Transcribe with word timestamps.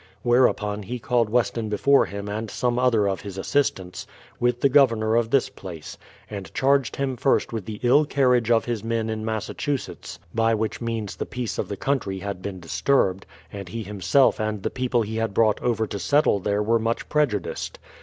Whereupon 0.23 0.81
he 0.81 0.97
called 0.97 1.29
Weston 1.29 1.69
before 1.69 2.07
him 2.07 2.27
and 2.27 2.49
some 2.49 2.79
other 2.79 3.07
of 3.07 3.21
his 3.21 3.37
assistants, 3.37 4.07
with 4.39 4.61
the 4.61 4.67
Governor 4.67 5.15
of 5.15 5.29
this 5.29 5.47
place; 5.47 5.95
and 6.27 6.51
charged 6.55 6.95
him 6.95 7.15
first 7.15 7.49
wdth 7.49 7.65
the 7.65 7.79
ill 7.83 8.05
carriage 8.05 8.49
of 8.49 8.65
his 8.65 8.83
men 8.83 9.11
in 9.11 9.23
Massachusetts, 9.23 10.17
by 10.33 10.55
which 10.55 10.81
means 10.81 11.15
the 11.17 11.27
peace 11.27 11.59
of 11.59 11.67
the 11.67 11.77
country 11.77 12.17
had 12.17 12.41
been 12.41 12.59
disturbed, 12.59 13.27
and 13.53 13.69
he 13.69 13.83
himself 13.83 14.39
and 14.39 14.63
the 14.63 14.71
people 14.71 15.03
he 15.03 15.17
had 15.17 15.35
brought 15.35 15.61
over 15.61 15.85
to 15.85 15.99
settle 15.99 16.39
there 16.39 16.63
were 16.63 16.79
much 16.79 17.07
prejudiced. 17.07 17.77